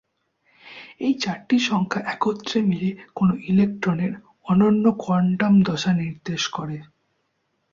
এই 0.99 1.13
চারটি 1.15 1.57
সংখ্যা 1.69 2.01
একত্রে 2.13 2.59
মিলে 2.61 2.89
কোন 3.15 3.29
ইলেকট্রনের 3.47 4.13
অনন্য 4.45 4.85
কোয়ান্টাম 4.99 5.53
দশা 5.63 5.91
নির্দেশ 5.93 6.43
করে। 6.47 6.77